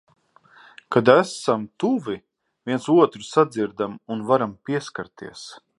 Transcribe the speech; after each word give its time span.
Kad 0.95 1.11
esam 1.15 1.67
tuvi, 1.83 2.17
viens 2.71 2.89
otru 2.97 3.29
sadzirdam 3.29 3.99
un 4.17 4.29
varam 4.33 4.59
pieskarties. 4.65 5.49